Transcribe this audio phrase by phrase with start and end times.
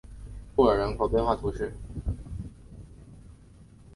[0.55, 1.71] 布尔人口变化图示